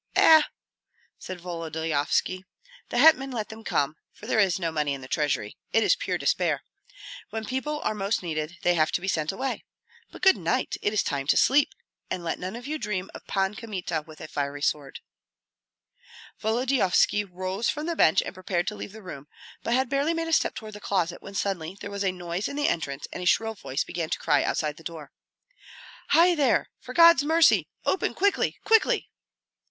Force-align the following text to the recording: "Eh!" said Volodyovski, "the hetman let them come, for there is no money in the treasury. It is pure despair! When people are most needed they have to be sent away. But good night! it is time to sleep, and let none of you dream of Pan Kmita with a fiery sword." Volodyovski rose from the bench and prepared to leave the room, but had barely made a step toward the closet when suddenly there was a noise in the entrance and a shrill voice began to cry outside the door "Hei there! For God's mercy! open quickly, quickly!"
"Eh!" 0.15 0.41
said 1.19 1.39
Volodyovski, 1.39 2.43
"the 2.89 2.97
hetman 2.97 3.29
let 3.29 3.49
them 3.49 3.63
come, 3.63 3.97
for 4.11 4.25
there 4.25 4.39
is 4.39 4.57
no 4.57 4.71
money 4.71 4.95
in 4.95 5.01
the 5.01 5.07
treasury. 5.07 5.59
It 5.73 5.83
is 5.83 5.95
pure 5.95 6.17
despair! 6.17 6.63
When 7.29 7.45
people 7.45 7.79
are 7.81 7.93
most 7.93 8.23
needed 8.23 8.57
they 8.63 8.73
have 8.73 8.91
to 8.93 9.01
be 9.01 9.07
sent 9.07 9.31
away. 9.31 9.63
But 10.11 10.23
good 10.23 10.37
night! 10.37 10.75
it 10.81 10.91
is 10.91 11.03
time 11.03 11.27
to 11.27 11.37
sleep, 11.37 11.75
and 12.09 12.23
let 12.23 12.39
none 12.39 12.55
of 12.55 12.65
you 12.65 12.79
dream 12.79 13.11
of 13.13 13.27
Pan 13.27 13.53
Kmita 13.53 14.01
with 14.07 14.19
a 14.21 14.27
fiery 14.27 14.63
sword." 14.63 15.01
Volodyovski 16.41 17.23
rose 17.23 17.69
from 17.69 17.85
the 17.85 17.95
bench 17.95 18.23
and 18.23 18.33
prepared 18.33 18.65
to 18.69 18.75
leave 18.75 18.93
the 18.93 19.03
room, 19.03 19.27
but 19.61 19.75
had 19.75 19.87
barely 19.87 20.15
made 20.15 20.27
a 20.27 20.33
step 20.33 20.55
toward 20.55 20.73
the 20.73 20.79
closet 20.81 21.21
when 21.21 21.35
suddenly 21.35 21.77
there 21.79 21.91
was 21.91 22.03
a 22.03 22.11
noise 22.11 22.47
in 22.47 22.55
the 22.55 22.67
entrance 22.67 23.07
and 23.13 23.21
a 23.21 23.27
shrill 23.27 23.53
voice 23.53 23.83
began 23.83 24.09
to 24.09 24.17
cry 24.17 24.43
outside 24.43 24.77
the 24.77 24.83
door 24.83 25.11
"Hei 26.07 26.33
there! 26.33 26.71
For 26.79 26.95
God's 26.95 27.23
mercy! 27.23 27.67
open 27.85 28.15
quickly, 28.15 28.57
quickly!" 28.63 29.07